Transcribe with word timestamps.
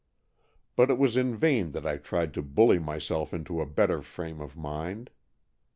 But 0.75 0.89
it 0.89 0.97
was 0.97 1.15
in 1.15 1.35
vain 1.35 1.73
that 1.73 1.85
I 1.85 1.97
tried 1.97 2.33
to 2.33 2.41
bully 2.41 2.79
myself 2.79 3.35
into 3.35 3.61
a 3.61 3.67
better 3.67 4.01
frame 4.01 4.41
of 4.41 4.57
mind. 4.57 5.11